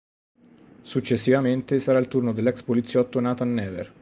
Successivamente 0.81 1.77
sarà 1.77 1.99
il 1.99 2.07
turno 2.07 2.33
dell'ex 2.33 2.63
poliziotto 2.63 3.19
Nathan 3.19 3.53
Never. 3.53 3.93